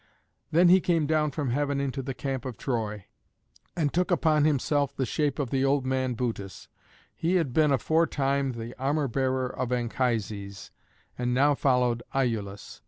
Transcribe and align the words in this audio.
Then 0.49 0.69
he 0.69 0.81
came 0.81 1.05
down 1.05 1.29
from 1.29 1.51
heaven 1.51 1.79
into 1.79 2.01
the 2.01 2.15
camp 2.15 2.43
of 2.43 2.57
Troy, 2.57 3.05
and 3.75 3.93
took 3.93 4.09
upon 4.09 4.45
himself 4.45 4.95
the 4.95 5.05
shape 5.05 5.37
of 5.37 5.51
the 5.51 5.63
old 5.63 5.85
man 5.85 6.15
Butes: 6.15 6.67
he 7.15 7.35
had 7.35 7.53
been 7.53 7.71
aforetime 7.71 8.53
the 8.53 8.73
armour 8.79 9.07
bearer 9.07 9.47
of 9.49 9.71
Anchises, 9.71 10.71
and 11.19 11.35
now 11.35 11.53
followed 11.53 12.01
Iülus. 12.15 12.79